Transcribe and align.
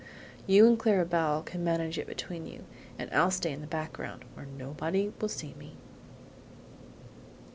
You 0.47 0.65
and 0.65 0.79
Clara 0.79 1.05
Belle 1.05 1.43
can 1.43 1.63
manage 1.63 1.99
it 1.99 2.07
between 2.07 2.47
you, 2.47 2.63
and 2.97 3.07
I'll 3.13 3.29
stay 3.29 3.51
in 3.53 3.61
the 3.61 3.67
background 3.67 4.25
where 4.33 4.47
nobody 4.47 5.13
will 5.21 5.29
see 5.29 5.53
me." 5.59 5.75